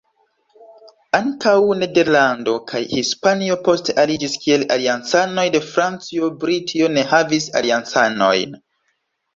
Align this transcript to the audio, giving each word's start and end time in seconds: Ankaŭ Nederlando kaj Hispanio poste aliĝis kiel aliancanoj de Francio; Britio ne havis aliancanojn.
Ankaŭ 1.17 1.53
Nederlando 1.81 2.55
kaj 2.73 2.81
Hispanio 2.95 3.59
poste 3.69 3.97
aliĝis 4.05 4.35
kiel 4.47 4.67
aliancanoj 4.79 5.45
de 5.59 5.65
Francio; 5.71 6.35
Britio 6.47 6.93
ne 6.99 7.09
havis 7.15 7.51
aliancanojn. 7.63 8.63